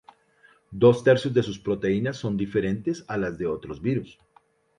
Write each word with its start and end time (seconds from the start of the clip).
Dos 0.81 0.97
tercios 1.07 1.31
de 1.35 1.43
sus 1.43 1.59
proteínas 1.59 2.17
son 2.17 2.35
diferentes 2.35 3.05
a 3.07 3.17
las 3.17 3.37
de 3.37 3.45
otros 3.45 3.83
virus. 3.83 4.17